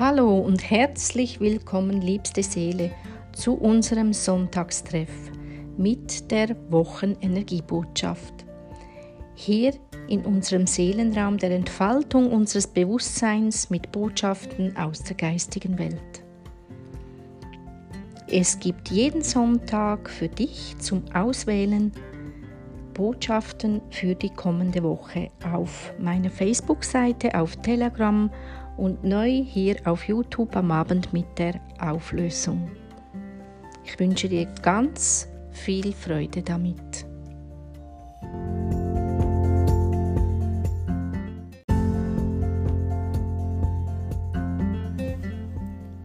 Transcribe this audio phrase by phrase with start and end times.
[0.00, 2.90] Hallo und herzlich willkommen, liebste Seele,
[3.32, 5.10] zu unserem Sonntagstreff
[5.76, 8.32] mit der Wochenenergiebotschaft.
[9.34, 9.74] Hier
[10.08, 16.24] in unserem Seelenraum der Entfaltung unseres Bewusstseins mit Botschaften aus der geistigen Welt.
[18.26, 21.92] Es gibt jeden Sonntag für dich zum Auswählen
[22.94, 28.30] Botschaften für die kommende Woche auf meiner Facebook-Seite, auf Telegram
[28.80, 32.70] und neu hier auf YouTube am Abend mit der Auflösung.
[33.84, 37.04] Ich wünsche dir ganz viel Freude damit.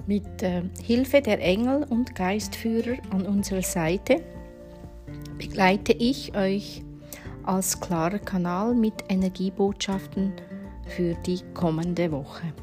[0.05, 4.21] Mit äh, Hilfe der Engel und Geistführer an unserer Seite
[5.37, 6.83] begleite ich euch
[7.43, 10.33] als klarer Kanal mit Energiebotschaften
[10.87, 12.53] für die kommende Woche.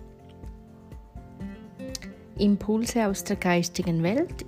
[2.38, 4.44] Impulse aus der geistigen Welt,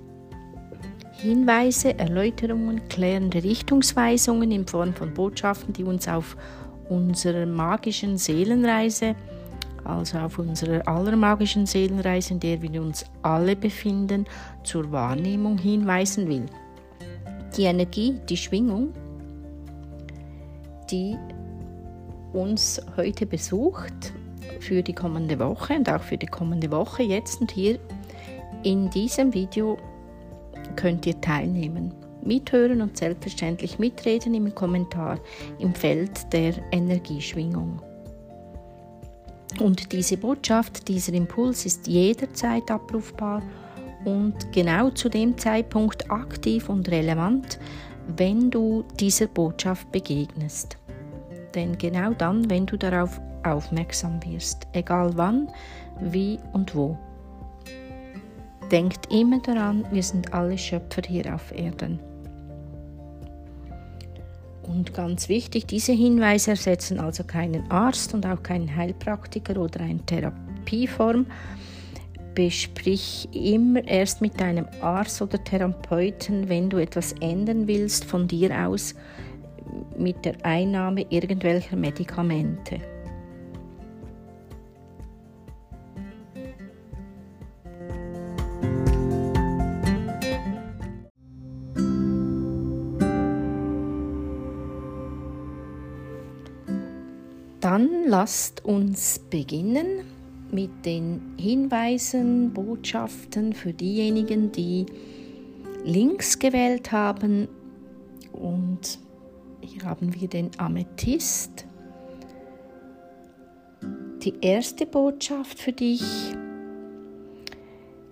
[1.17, 6.35] Hinweise, Erläuterungen, klärende Richtungsweisungen in Form von Botschaften, die uns auf
[6.89, 9.15] unserer magischen Seelenreise,
[9.83, 14.25] also auf unserer allermagischen Seelenreise, in der wir uns alle befinden,
[14.63, 16.45] zur Wahrnehmung hinweisen will.
[17.55, 18.93] Die Energie, die Schwingung,
[20.91, 21.15] die
[22.33, 24.13] uns heute besucht
[24.59, 27.79] für die kommende Woche und auch für die kommende Woche jetzt und hier
[28.63, 29.77] in diesem Video
[30.75, 35.19] könnt ihr teilnehmen, mithören und selbstverständlich mitreden im Kommentar
[35.59, 37.81] im Feld der Energieschwingung.
[39.59, 43.41] Und diese Botschaft, dieser Impuls ist jederzeit abrufbar
[44.03, 47.59] und genau zu dem Zeitpunkt aktiv und relevant,
[48.17, 50.77] wenn du dieser Botschaft begegnest.
[51.55, 55.49] Denn genau dann, wenn du darauf aufmerksam wirst, egal wann,
[55.99, 56.97] wie und wo.
[58.71, 61.99] Denkt immer daran, wir sind alle Schöpfer hier auf Erden.
[64.63, 70.03] Und ganz wichtig, diese Hinweise ersetzen also keinen Arzt und auch keinen Heilpraktiker oder eine
[70.05, 71.27] Therapieform.
[72.33, 78.67] Besprich immer erst mit deinem Arzt oder Therapeuten, wenn du etwas ändern willst von dir
[78.67, 78.95] aus
[79.97, 82.94] mit der Einnahme irgendwelcher Medikamente.
[98.07, 100.05] Lasst uns beginnen
[100.51, 104.85] mit den Hinweisen, Botschaften für diejenigen, die
[105.83, 107.47] links gewählt haben.
[108.31, 108.99] Und
[109.59, 111.65] hier haben wir den Amethyst.
[114.21, 116.03] Die erste Botschaft für dich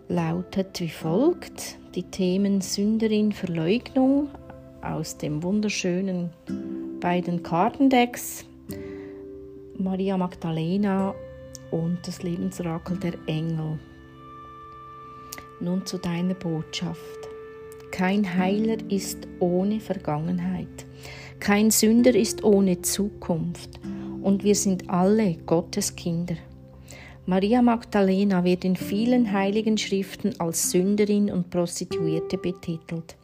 [0.07, 1.77] lautet wie folgt.
[1.93, 4.29] Die Themen Sünderin, Verleugnung
[4.81, 6.31] aus dem wunderschönen
[6.99, 8.45] beiden Kartendecks
[9.83, 11.13] Maria Magdalena
[11.69, 13.77] und das Lebensrakel der Engel.
[15.59, 17.01] Nun zu deiner Botschaft.
[17.91, 20.85] Kein Heiler ist ohne Vergangenheit.
[21.41, 23.71] Kein Sünder ist ohne Zukunft.
[24.21, 26.35] Und wir sind alle Gottes Kinder.
[27.25, 33.17] Maria Magdalena wird in vielen heiligen Schriften als Sünderin und Prostituierte betitelt.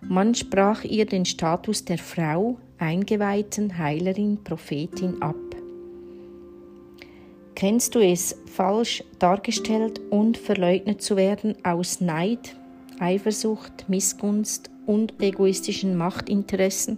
[0.00, 5.36] Man sprach ihr den Status der Frau, Eingeweihten, Heilerin, Prophetin ab.
[7.60, 12.56] Kennst du es, falsch dargestellt und verleugnet zu werden aus Neid,
[12.98, 16.96] Eifersucht, Missgunst und egoistischen Machtinteressen?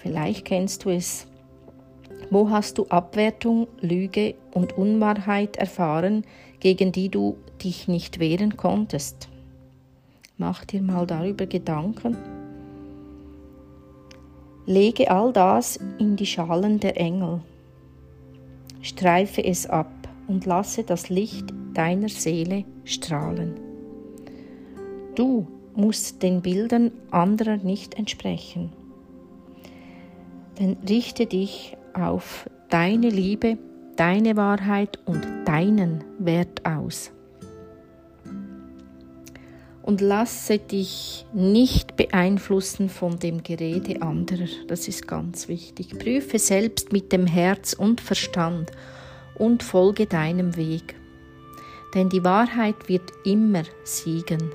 [0.00, 1.26] Vielleicht kennst du es.
[2.30, 6.24] Wo hast du Abwertung, Lüge und Unwahrheit erfahren,
[6.60, 9.28] gegen die du dich nicht wehren konntest?
[10.38, 12.16] Mach dir mal darüber Gedanken.
[14.66, 17.40] Lege all das in die Schalen der Engel
[18.84, 19.90] streife es ab
[20.28, 23.58] und lasse das Licht deiner Seele strahlen.
[25.14, 28.72] Du musst den Bildern anderer nicht entsprechen,
[30.58, 33.58] denn richte dich auf deine Liebe,
[33.96, 37.13] deine Wahrheit und deinen Wert aus
[39.84, 44.48] und lasse dich nicht beeinflussen von dem Gerede anderer.
[44.66, 45.98] Das ist ganz wichtig.
[45.98, 48.70] Prüfe selbst mit dem Herz und Verstand
[49.34, 50.94] und folge deinem Weg.
[51.94, 54.52] Denn die Wahrheit wird immer siegen.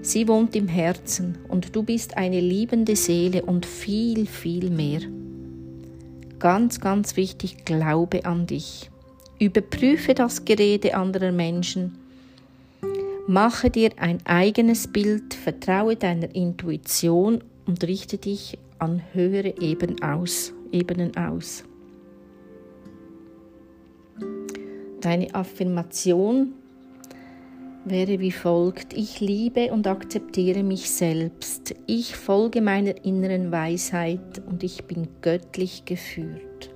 [0.00, 5.02] Sie wohnt im Herzen und du bist eine liebende Seele und viel, viel mehr.
[6.38, 8.90] Ganz, ganz wichtig, glaube an dich.
[9.38, 11.98] Überprüfe das Gerede anderer Menschen.
[13.28, 20.52] Mache dir ein eigenes Bild, vertraue deiner Intuition und richte dich an höhere Ebenen aus.
[20.72, 21.62] Ebenen aus.
[25.00, 26.54] Deine Affirmation
[27.84, 28.92] wäre wie folgt.
[28.92, 31.76] Ich liebe und akzeptiere mich selbst.
[31.86, 36.70] Ich folge meiner inneren Weisheit und ich bin göttlich geführt.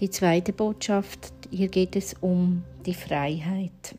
[0.00, 3.98] Die zweite Botschaft, hier geht es um die Freiheit.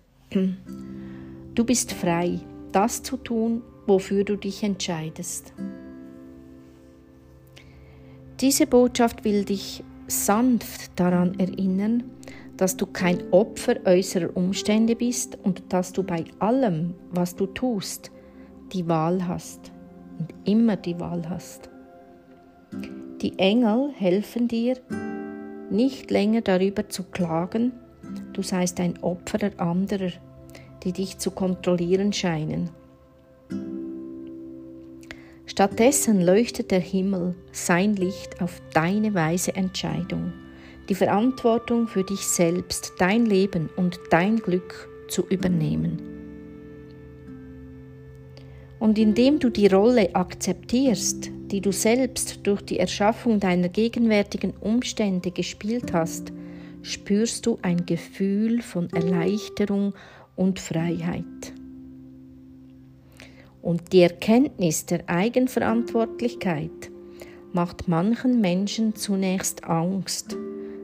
[1.53, 2.39] Du bist frei,
[2.71, 5.53] das zu tun, wofür du dich entscheidest.
[8.41, 12.03] Diese Botschaft will dich sanft daran erinnern,
[12.57, 18.09] dass du kein Opfer äußerer Umstände bist und dass du bei allem, was du tust,
[18.73, 19.71] die Wahl hast
[20.17, 21.69] und immer die Wahl hast.
[23.21, 24.77] Die Engel helfen dir,
[25.69, 27.71] nicht länger darüber zu klagen,
[28.33, 30.11] du seist ein Opfer anderer,
[30.83, 32.69] die dich zu kontrollieren scheinen.
[35.45, 40.31] Stattdessen leuchtet der Himmel sein Licht auf deine weise Entscheidung,
[40.87, 46.01] die Verantwortung für dich selbst, dein Leben und dein Glück zu übernehmen.
[48.79, 55.31] Und indem du die Rolle akzeptierst, die du selbst durch die Erschaffung deiner gegenwärtigen Umstände
[55.31, 56.31] gespielt hast,
[56.81, 59.93] spürst du ein Gefühl von Erleichterung
[60.35, 61.53] und Freiheit.
[63.61, 66.91] Und die Erkenntnis der Eigenverantwortlichkeit
[67.51, 70.37] macht manchen Menschen zunächst Angst,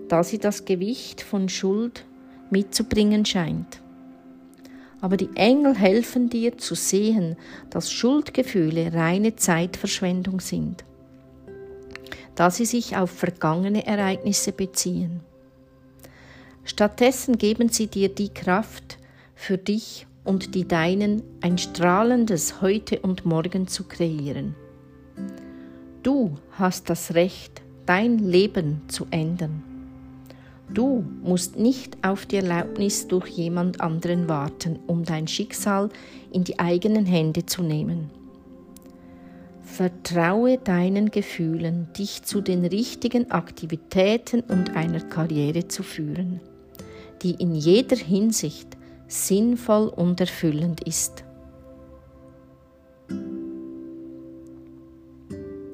[0.10, 2.06] da sie das Gewicht von Schuld
[2.50, 3.82] mitzubringen scheint.
[5.02, 7.36] Aber die Engel helfen dir zu sehen,
[7.70, 10.84] dass Schuldgefühle reine Zeitverschwendung sind,
[12.34, 15.22] da sie sich auf vergangene Ereignisse beziehen.
[16.66, 18.98] Stattdessen geben sie dir die Kraft,
[19.36, 24.56] für dich und die Deinen ein strahlendes Heute und Morgen zu kreieren.
[26.02, 29.64] Du hast das Recht, dein Leben zu ändern.
[30.74, 35.90] Du musst nicht auf die Erlaubnis durch jemand anderen warten, um dein Schicksal
[36.32, 38.10] in die eigenen Hände zu nehmen.
[39.62, 46.40] Vertraue deinen Gefühlen, dich zu den richtigen Aktivitäten und einer Karriere zu führen,
[47.26, 48.78] die in jeder Hinsicht
[49.08, 51.24] sinnvoll und erfüllend ist.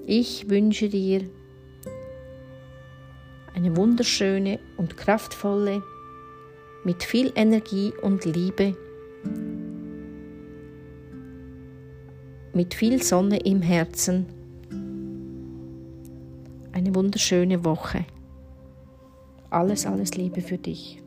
[0.07, 1.29] Ich wünsche dir
[3.53, 5.83] eine wunderschöne und kraftvolle,
[6.85, 8.73] mit viel Energie und Liebe,
[12.53, 14.25] mit viel Sonne im Herzen,
[16.71, 18.05] eine wunderschöne Woche.
[19.49, 21.00] Alles, alles Liebe für dich.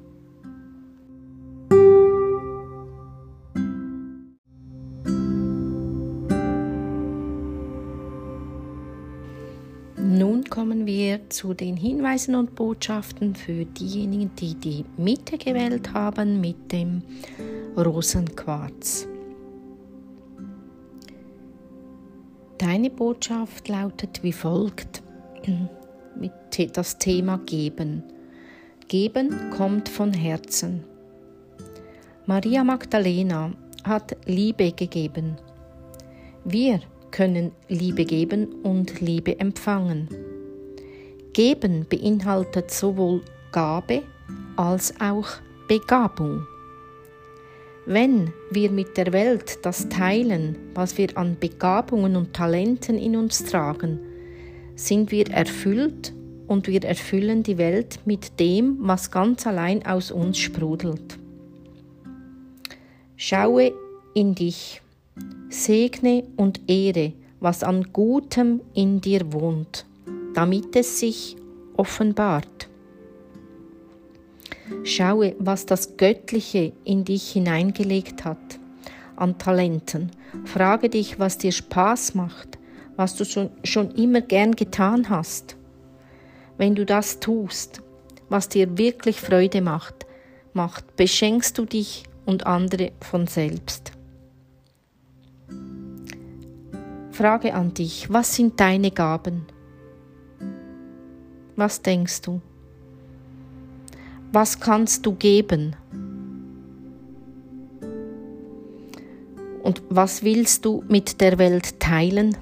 [11.35, 17.03] Zu den Hinweisen und Botschaften für diejenigen, die die Mitte gewählt haben mit dem
[17.77, 19.09] Rosenquarz.
[22.59, 25.03] Deine Botschaft lautet wie folgt
[26.17, 26.33] mit
[26.77, 28.05] das Thema Geben.
[28.87, 30.85] Geben kommt von Herzen.
[32.27, 33.51] Maria Magdalena
[33.83, 35.37] hat Liebe gegeben.
[36.45, 40.09] Wir können Liebe geben und Liebe empfangen.
[41.35, 44.05] Geben beinhaltet sowohl Gabe
[44.55, 45.27] als auch
[45.67, 46.47] Begabung.
[47.87, 53.45] Wenn wir mit der Welt das teilen, was wir an Begabungen und Talenten in uns
[53.45, 53.99] tragen,
[54.77, 56.15] sind wir erfüllt
[56.47, 61.19] und wir erfüllen die Welt mit dem, was ganz allein aus uns sprudelt.
[63.17, 63.73] Schaue
[64.15, 64.83] in dich,
[65.49, 69.85] segne und ehre, was an Gutem in dir wohnt
[70.35, 71.37] damit es sich
[71.77, 72.69] offenbart.
[74.83, 78.59] Schaue, was das Göttliche in dich hineingelegt hat
[79.17, 80.11] an Talenten.
[80.45, 82.59] Frage dich, was dir Spaß macht,
[82.97, 85.57] was du schon immer gern getan hast.
[86.57, 87.83] Wenn du das tust,
[88.29, 90.07] was dir wirklich Freude macht,
[90.53, 93.93] macht, beschenkst du dich und andere von selbst.
[97.11, 99.47] Frage an dich, was sind deine Gaben?
[101.57, 102.41] Was denkst du?
[104.33, 105.77] Was kannst du geben?
[109.63, 112.37] Und was willst du mit der Welt teilen?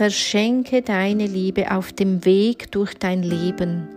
[0.00, 3.88] verschenke deine Liebe auf dem Weg durch dein Leben.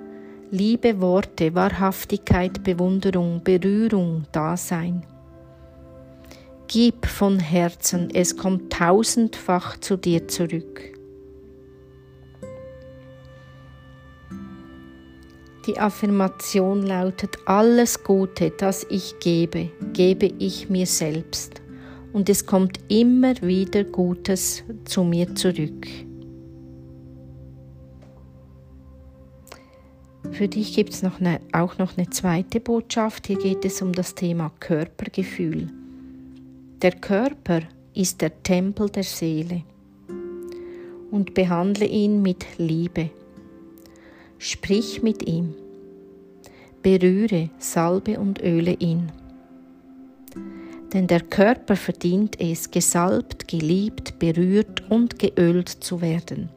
[0.51, 5.05] Liebe Worte, Wahrhaftigkeit, Bewunderung, Berührung, Dasein.
[6.67, 10.92] Gib von Herzen, es kommt tausendfach zu dir zurück.
[15.65, 21.61] Die Affirmation lautet, alles Gute, das ich gebe, gebe ich mir selbst.
[22.11, 25.87] Und es kommt immer wieder Gutes zu mir zurück.
[30.31, 33.27] Für dich gibt es eine, auch noch eine zweite Botschaft.
[33.27, 35.69] Hier geht es um das Thema Körpergefühl.
[36.81, 37.61] Der Körper
[37.93, 39.63] ist der Tempel der Seele
[41.11, 43.11] und behandle ihn mit Liebe.
[44.45, 45.55] Sprich mit ihm.
[46.81, 49.09] Berühre, salbe und öle ihn.
[50.91, 56.49] Denn der Körper verdient es, gesalbt, geliebt, berührt und geölt zu werden.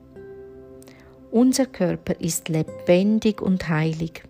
[1.31, 4.25] Unser Körper ist lebendig und heilig.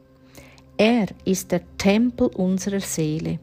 [0.76, 3.38] Er ist der Tempel unserer Seele.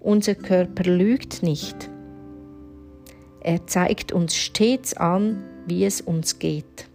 [0.00, 1.88] Unser Körper lügt nicht.
[3.42, 6.89] Er zeigt uns stets an, wie es uns geht.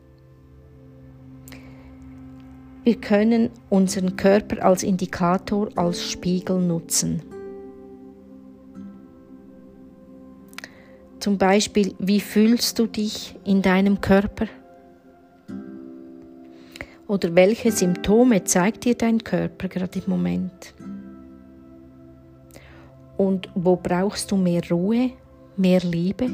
[2.86, 7.24] Wir können unseren Körper als Indikator, als Spiegel nutzen.
[11.20, 14.46] Zum Beispiel, wie fühlst du dich in deinem Körper?
[17.08, 20.76] Oder welche Symptome zeigt dir dein Körper gerade im Moment?
[23.18, 25.10] Und wo brauchst du mehr Ruhe,
[25.58, 26.30] mehr Liebe?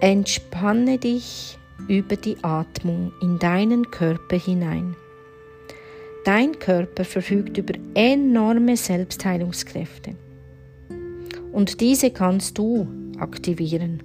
[0.00, 4.96] Entspanne dich über die Atmung in deinen Körper hinein.
[6.24, 10.14] Dein Körper verfügt über enorme Selbstheilungskräfte.
[11.52, 12.86] Und diese kannst du
[13.18, 14.02] aktivieren.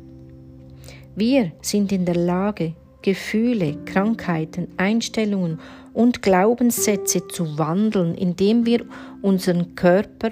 [1.16, 5.60] Wir sind in der Lage, Gefühle, Krankheiten, Einstellungen
[5.94, 8.86] und Glaubenssätze zu wandeln, indem wir
[9.22, 10.32] unseren Körper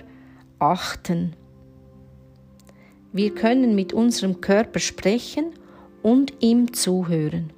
[0.57, 1.33] achten.
[3.11, 5.51] Wir können mit unserem Körper sprechen
[6.03, 7.51] und ihm zuhören.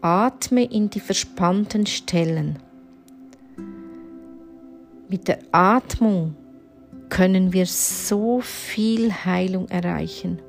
[0.00, 2.58] Atme in die verspannten Stellen.
[5.08, 6.34] Mit der Atmung
[7.08, 10.40] können wir so viel Heilung erreichen.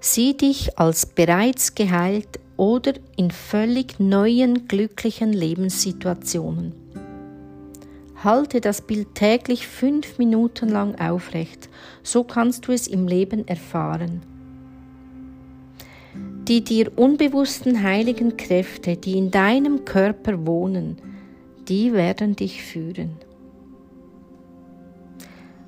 [0.00, 6.79] Sieh dich als bereits geheilt oder in völlig neuen, glücklichen Lebenssituationen.
[8.22, 11.70] Halte das Bild täglich fünf Minuten lang aufrecht,
[12.02, 14.22] so kannst du es im Leben erfahren.
[16.46, 20.98] Die dir unbewussten heiligen Kräfte, die in deinem Körper wohnen,
[21.66, 23.16] die werden dich führen.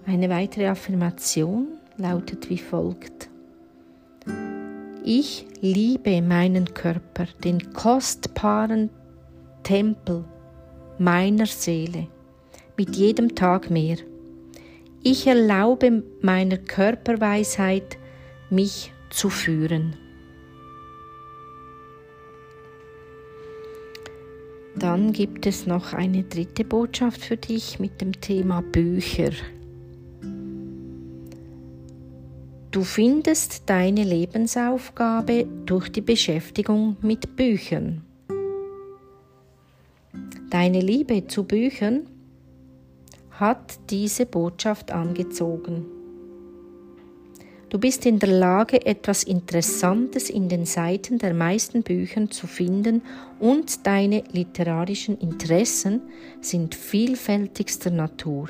[0.05, 3.31] Eine weitere Affirmation lautet wie folgt.
[5.05, 8.91] Ich liebe meinen Körper, den kostbaren
[9.63, 10.25] Tempel
[10.99, 12.09] meiner Seele
[12.83, 13.97] mit jedem Tag mehr.
[15.05, 17.97] Ich erlaube meiner Körperweisheit,
[18.51, 19.95] mich zu führen.
[24.75, 29.31] Dann gibt es noch eine dritte Botschaft für dich mit dem Thema Bücher.
[32.73, 38.03] Du findest deine Lebensaufgabe durch die Beschäftigung mit Büchern.
[40.51, 42.09] Deine Liebe zu Büchern
[43.43, 45.85] hat diese Botschaft angezogen.
[47.71, 53.03] Du bist in der Lage, etwas Interessantes in den Seiten der meisten Bücher zu finden
[53.41, 56.03] und deine literarischen Interessen
[56.41, 58.49] sind vielfältigster Natur.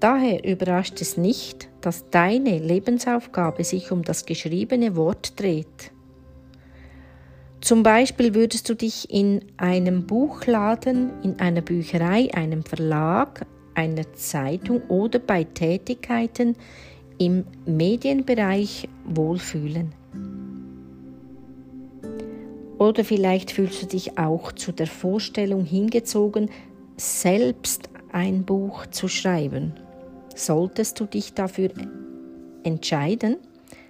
[0.00, 5.92] Daher überrascht es nicht, dass deine Lebensaufgabe sich um das geschriebene Wort dreht.
[7.66, 13.44] Zum Beispiel würdest du dich in einem Buchladen, in einer Bücherei, einem Verlag,
[13.74, 16.54] einer Zeitung oder bei Tätigkeiten
[17.18, 19.92] im Medienbereich wohlfühlen.
[22.78, 26.50] Oder vielleicht fühlst du dich auch zu der Vorstellung hingezogen,
[26.96, 29.74] selbst ein Buch zu schreiben.
[30.36, 31.70] Solltest du dich dafür
[32.62, 33.38] entscheiden,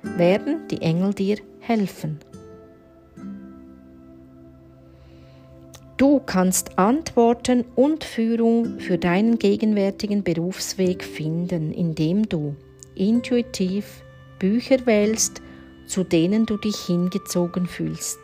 [0.03, 2.21] werden die Engel dir helfen.
[5.97, 12.55] Du kannst Antworten und Führung für deinen gegenwärtigen Berufsweg finden, indem du
[12.95, 14.03] intuitiv
[14.39, 15.41] Bücher wählst,
[15.87, 18.19] zu denen du dich hingezogen fühlst.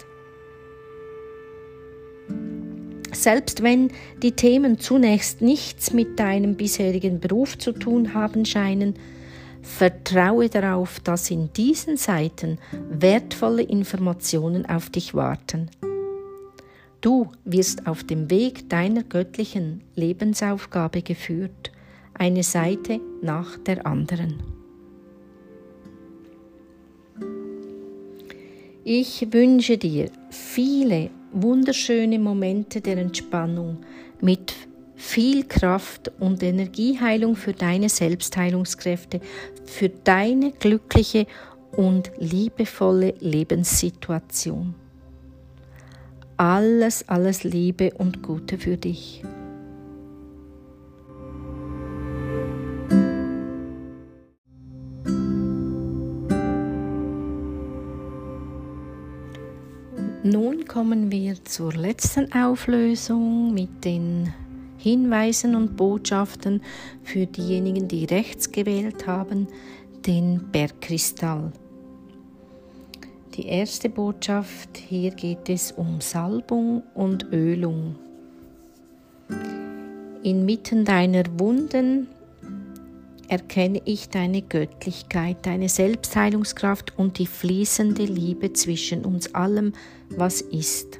[3.12, 3.90] Selbst wenn
[4.22, 8.96] die Themen zunächst nichts mit deinem bisherigen Beruf zu tun haben scheinen,
[9.62, 12.58] vertraue darauf, dass in diesen Seiten
[12.90, 15.70] wertvolle Informationen auf dich warten.
[17.02, 21.72] Du wirst auf dem Weg deiner göttlichen Lebensaufgabe geführt,
[22.14, 24.40] eine Seite nach der anderen.
[28.84, 33.78] Ich wünsche dir viele wunderschöne Momente der Entspannung
[34.20, 34.54] mit
[34.94, 39.20] viel Kraft und Energieheilung für deine Selbstheilungskräfte,
[39.64, 41.26] für deine glückliche
[41.76, 44.76] und liebevolle Lebenssituation.
[46.44, 49.22] Alles, alles Liebe und Gute für dich.
[60.24, 64.34] Nun kommen wir zur letzten Auflösung mit den
[64.78, 66.60] Hinweisen und Botschaften
[67.04, 69.46] für diejenigen, die rechts gewählt haben,
[70.04, 71.52] den Bergkristall.
[73.34, 77.96] Die erste Botschaft, hier geht es um Salbung und Ölung.
[80.22, 82.08] Inmitten deiner Wunden
[83.28, 89.72] erkenne ich deine Göttlichkeit, deine Selbstheilungskraft und die fließende Liebe zwischen uns allem,
[90.10, 90.98] was ist.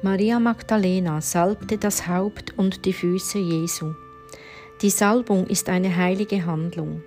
[0.00, 3.92] Maria Magdalena salbte das Haupt und die Füße Jesu.
[4.80, 7.02] Die Salbung ist eine heilige Handlung.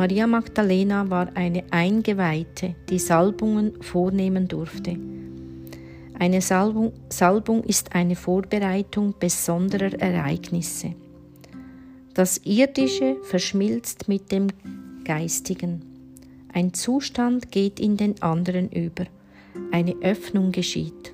[0.00, 4.96] Maria Magdalena war eine Eingeweihte, die Salbungen vornehmen durfte.
[6.18, 10.94] Eine Salbung, Salbung ist eine Vorbereitung besonderer Ereignisse.
[12.14, 14.46] Das Irdische verschmilzt mit dem
[15.04, 15.82] Geistigen.
[16.50, 19.04] Ein Zustand geht in den anderen über.
[19.70, 21.12] Eine Öffnung geschieht.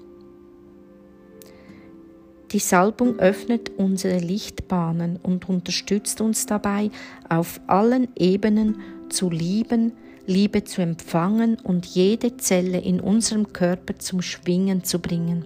[2.53, 6.91] Die Salbung öffnet unsere Lichtbahnen und unterstützt uns dabei,
[7.29, 9.93] auf allen Ebenen zu lieben,
[10.27, 15.45] Liebe zu empfangen und jede Zelle in unserem Körper zum Schwingen zu bringen.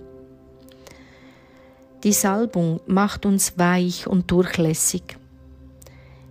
[2.02, 5.18] Die Salbung macht uns weich und durchlässig.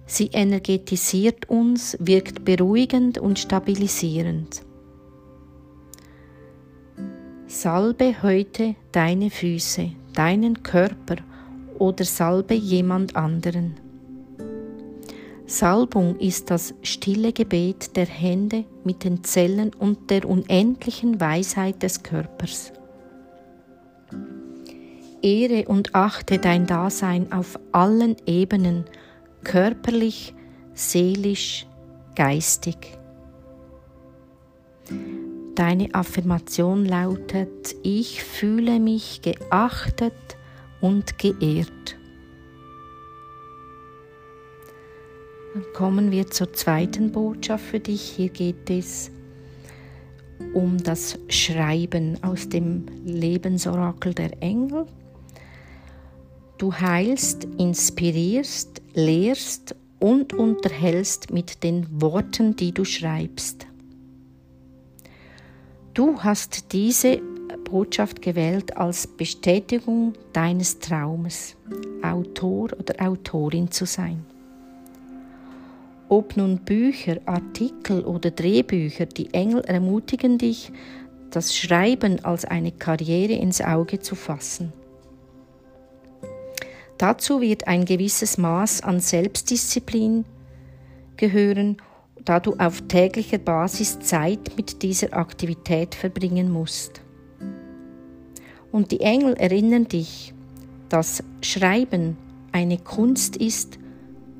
[0.08, 4.64] Sie energetisiert uns, wirkt beruhigend und stabilisierend.
[7.46, 11.16] Salbe heute deine Füße, deinen Körper
[11.78, 13.76] oder salbe jemand anderen.
[15.46, 22.04] Salbung ist das stille Gebet der Hände mit den Zellen und der unendlichen Weisheit des
[22.04, 22.74] Körpers.
[25.22, 28.84] Ehre und achte dein Dasein auf allen Ebenen
[29.46, 30.34] körperlich,
[30.74, 31.66] seelisch,
[32.16, 33.00] geistig.
[35.60, 40.14] Deine Affirmation lautet, ich fühle mich geachtet
[40.80, 41.98] und geehrt.
[45.54, 48.02] Dann kommen wir zur zweiten Botschaft für dich.
[48.04, 49.12] Hier geht es
[50.54, 54.86] um das Schreiben aus dem Lebensorakel der Engel.
[56.58, 63.69] Du heilst, inspirierst, lehrst und unterhältst mit den Worten, die du schreibst.
[66.00, 67.20] Du hast diese
[67.66, 71.58] Botschaft gewählt als Bestätigung deines Traumes,
[72.02, 74.26] Autor oder Autorin zu sein.
[76.08, 80.72] Ob nun Bücher, Artikel oder Drehbücher, die Engel ermutigen dich,
[81.32, 84.72] das Schreiben als eine Karriere ins Auge zu fassen.
[86.98, 90.24] Dazu wird ein gewisses Maß an Selbstdisziplin
[91.18, 91.76] gehören,
[92.26, 97.02] da du auf täglicher Basis Zeit mit dieser Aktivität verbringen musst.
[98.72, 100.34] Und die Engel erinnern dich,
[100.90, 102.18] dass Schreiben
[102.52, 103.80] eine Kunst ist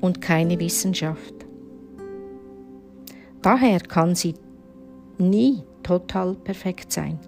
[0.00, 1.34] und keine Wissenschaft.
[3.42, 4.34] Daher kann sie
[5.18, 7.18] nie total perfekt sein.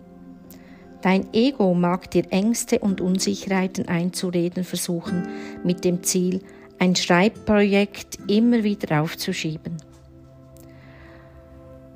[1.01, 5.29] Dein Ego mag dir Ängste und Unsicherheiten einzureden versuchen,
[5.65, 6.41] mit dem Ziel,
[6.79, 9.77] ein Schreibprojekt immer wieder aufzuschieben.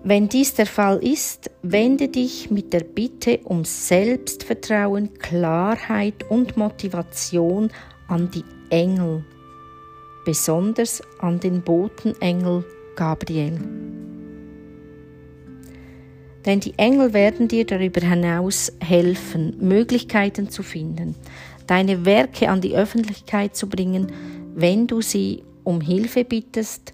[0.09, 7.73] Wenn dies der Fall ist, wende dich mit der Bitte um Selbstvertrauen, Klarheit und Motivation
[8.07, 9.25] an die Engel,
[10.25, 12.64] besonders an den Botenengel
[12.95, 13.59] Gabriel.
[16.45, 21.16] Denn die Engel werden dir darüber hinaus helfen, Möglichkeiten zu finden,
[21.66, 24.12] deine Werke an die Öffentlichkeit zu bringen,
[24.55, 26.92] wenn du sie um Hilfe bittest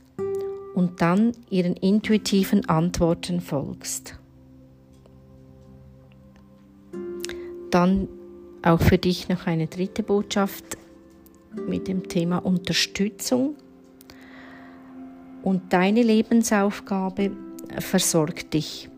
[0.74, 4.18] und dann ihren intuitiven Antworten folgst.
[7.70, 8.08] Dann
[8.62, 10.76] auch für dich noch eine dritte Botschaft
[11.66, 13.56] mit dem Thema Unterstützung.
[15.42, 17.32] Und deine Lebensaufgabe
[17.78, 18.88] versorgt dich.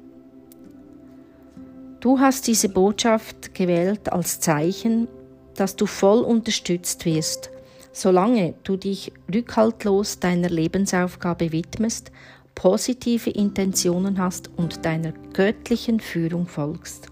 [2.01, 5.09] Du hast diese Botschaft gewählt als Zeichen,
[5.55, 7.51] dass du voll unterstützt wirst,
[7.95, 12.11] solange du dich rückhaltlos deiner Lebensaufgabe widmest,
[12.55, 17.07] positive Intentionen hast und deiner göttlichen Führung folgst.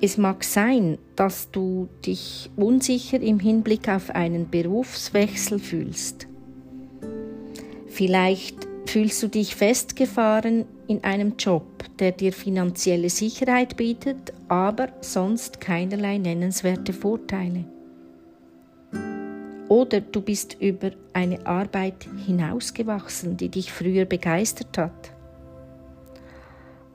[0.00, 6.28] Es mag sein, dass du dich unsicher im Hinblick auf einen Berufswechsel fühlst.
[7.88, 11.64] Vielleicht fühlst du dich festgefahren in einem Job,
[11.98, 17.64] der dir finanzielle Sicherheit bietet, aber sonst keinerlei nennenswerte Vorteile.
[19.68, 25.12] Oder du bist über eine Arbeit hinausgewachsen, die dich früher begeistert hat.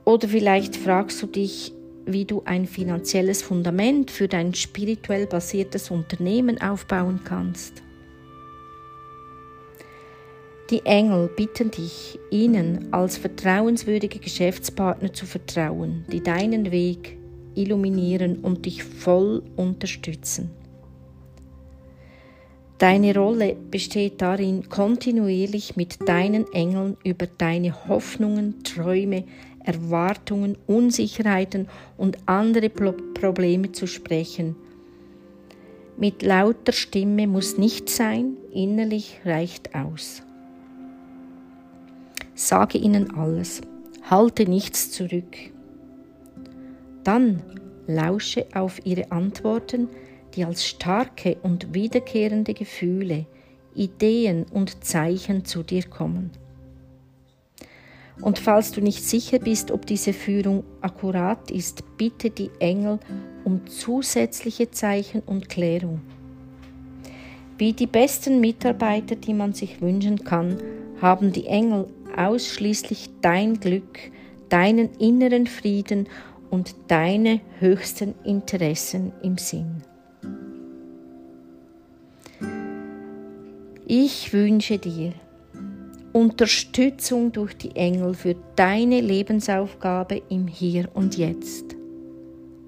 [0.05, 1.73] Oder vielleicht fragst du dich,
[2.05, 7.83] wie du ein finanzielles Fundament für dein spirituell basiertes Unternehmen aufbauen kannst.
[10.69, 17.17] Die Engel bitten dich, ihnen als vertrauenswürdige Geschäftspartner zu vertrauen, die deinen Weg
[17.55, 20.60] illuminieren und dich voll unterstützen.
[22.81, 29.25] Deine Rolle besteht darin, kontinuierlich mit deinen Engeln über deine Hoffnungen, Träume,
[29.63, 34.55] Erwartungen, Unsicherheiten und andere Probleme zu sprechen.
[35.95, 40.23] Mit lauter Stimme muss nicht sein, innerlich reicht aus.
[42.33, 43.61] Sage ihnen alles,
[44.09, 45.37] halte nichts zurück.
[47.03, 47.43] Dann
[47.85, 49.87] lausche auf ihre Antworten,
[50.35, 53.25] die als starke und wiederkehrende Gefühle,
[53.75, 56.31] Ideen und Zeichen zu dir kommen.
[58.21, 62.99] Und falls du nicht sicher bist, ob diese Führung akkurat ist, bitte die Engel
[63.43, 66.01] um zusätzliche Zeichen und Klärung.
[67.57, 70.57] Wie die besten Mitarbeiter, die man sich wünschen kann,
[71.01, 73.99] haben die Engel ausschließlich dein Glück,
[74.49, 76.07] deinen inneren Frieden
[76.49, 79.83] und deine höchsten Interessen im Sinn.
[83.93, 85.11] Ich wünsche dir
[86.13, 91.75] Unterstützung durch die Engel für deine Lebensaufgabe im Hier und Jetzt.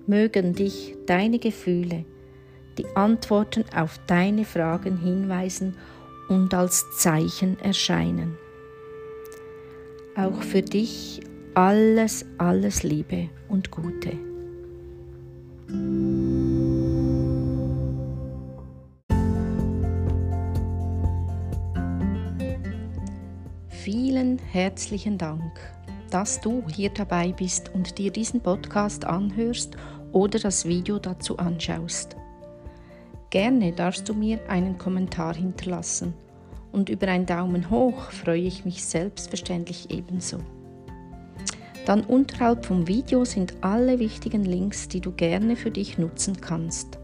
[0.05, 2.03] Mögen dich deine Gefühle,
[2.77, 5.77] die Antworten auf deine Fragen hinweisen
[6.27, 8.37] und als Zeichen erscheinen.
[10.17, 11.21] Auch für dich
[11.53, 14.17] alles, alles Liebe und Gute.
[24.37, 25.59] Herzlichen Dank,
[26.11, 29.75] dass du hier dabei bist und dir diesen Podcast anhörst
[30.11, 32.15] oder das Video dazu anschaust.
[33.29, 36.13] Gerne darfst du mir einen Kommentar hinterlassen
[36.71, 40.39] und über einen Daumen hoch freue ich mich selbstverständlich ebenso.
[41.85, 46.99] Dann unterhalb vom Video sind alle wichtigen Links, die du gerne für dich nutzen kannst.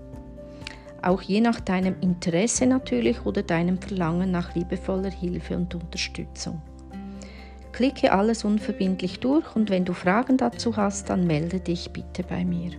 [1.01, 6.61] Auch je nach deinem Interesse natürlich oder deinem Verlangen nach liebevoller Hilfe und Unterstützung.
[7.79, 12.43] Klicke alles unverbindlich durch und wenn du Fragen dazu hast, dann melde dich bitte bei
[12.43, 12.71] mir.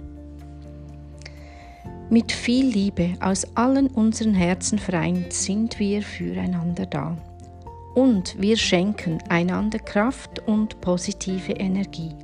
[2.11, 7.17] Mit viel Liebe aus allen unseren Herzen vereint sind wir füreinander da.
[7.95, 12.15] Und wir schenken einander Kraft und positive Energie.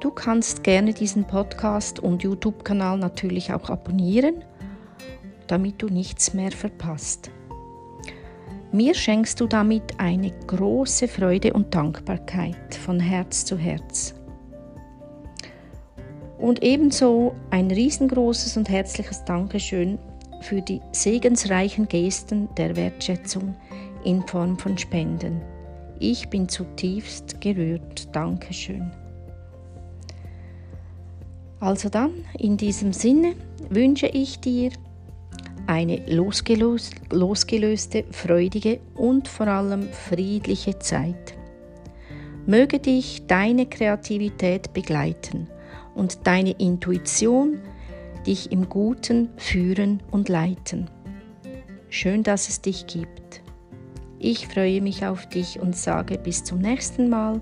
[0.00, 4.36] Du kannst gerne diesen Podcast und YouTube-Kanal natürlich auch abonnieren,
[5.46, 7.30] damit du nichts mehr verpasst.
[8.72, 14.14] Mir schenkst du damit eine große Freude und Dankbarkeit von Herz zu Herz.
[16.38, 19.98] Und ebenso ein riesengroßes und herzliches Dankeschön
[20.40, 23.54] für die segensreichen Gesten der Wertschätzung
[24.04, 25.40] in Form von Spenden.
[25.98, 28.14] Ich bin zutiefst gerührt.
[28.14, 28.90] Dankeschön.
[31.58, 33.34] Also dann, in diesem Sinne
[33.70, 34.70] wünsche ich dir
[35.66, 41.34] eine losgelöste, losgelöste, freudige und vor allem friedliche Zeit.
[42.46, 45.48] Möge dich deine Kreativität begleiten
[45.94, 47.60] und deine Intuition
[48.26, 50.90] dich im Guten führen und leiten.
[51.88, 53.42] Schön, dass es dich gibt.
[54.18, 57.40] Ich freue mich auf dich und sage bis zum nächsten Mal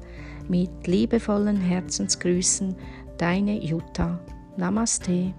[0.48, 2.74] mit liebevollen Herzensgrüßen,
[3.16, 4.20] deine Jutta.
[4.56, 5.32] Namaste.